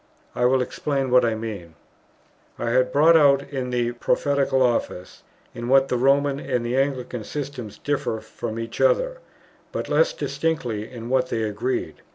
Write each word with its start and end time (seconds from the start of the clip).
I 0.33 0.45
will 0.45 0.63
explain 0.63 1.11
what 1.11 1.23
I 1.23 1.35
mean. 1.35 1.75
I 2.57 2.71
had 2.71 2.91
brought 2.91 3.15
out 3.15 3.43
in 3.51 3.69
the 3.69 3.91
"Prophetical 3.91 4.63
Office" 4.63 5.21
in 5.53 5.67
what 5.67 5.89
the 5.89 5.95
Roman 5.97 6.39
and 6.39 6.65
the 6.65 6.75
Anglican 6.75 7.23
systems 7.23 7.77
differed 7.77 8.25
from 8.25 8.57
each 8.57 8.81
other, 8.81 9.19
but 9.71 9.89
less 9.89 10.11
distinctly 10.11 10.91
in 10.91 11.09
what 11.09 11.27
they 11.29 11.43
agreed. 11.43 12.01